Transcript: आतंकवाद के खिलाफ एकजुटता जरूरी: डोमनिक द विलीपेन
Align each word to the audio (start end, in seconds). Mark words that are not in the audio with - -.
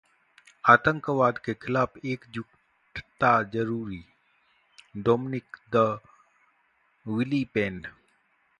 आतंकवाद 0.63 1.37
के 1.37 1.53
खिलाफ 1.53 1.97
एकजुटता 2.05 3.31
जरूरी: 3.43 4.03
डोमनिक 4.97 5.57
द 5.75 5.99
विलीपेन 7.05 7.81